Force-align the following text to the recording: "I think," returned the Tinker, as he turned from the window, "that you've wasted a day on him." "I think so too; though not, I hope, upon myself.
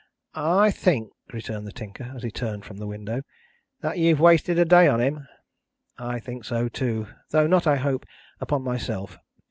"I 0.33 0.71
think," 0.71 1.11
returned 1.31 1.67
the 1.67 1.71
Tinker, 1.71 2.11
as 2.15 2.23
he 2.23 2.31
turned 2.31 2.65
from 2.65 2.77
the 2.77 2.87
window, 2.87 3.21
"that 3.81 3.99
you've 3.99 4.19
wasted 4.19 4.57
a 4.57 4.65
day 4.65 4.87
on 4.87 4.99
him." 4.99 5.27
"I 5.99 6.19
think 6.19 6.43
so 6.43 6.67
too; 6.69 7.09
though 7.29 7.45
not, 7.45 7.67
I 7.67 7.75
hope, 7.75 8.07
upon 8.39 8.63
myself. 8.63 9.19